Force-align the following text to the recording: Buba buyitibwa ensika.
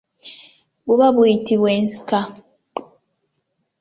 Buba 0.85 1.07
buyitibwa 1.15 1.69
ensika. 1.79 2.17